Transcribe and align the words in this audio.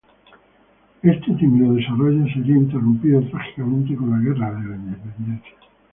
Este 1.03 1.31
tímido 1.35 1.75
desarrollo 1.75 2.25
sería 2.33 2.55
interrumpido 2.55 3.21
trágicamente 3.29 3.95
con 3.95 4.09
la 4.09 4.17
Guerra 4.17 4.51
de 4.59 4.69
la 4.69 4.75
Independencia. 4.75 5.53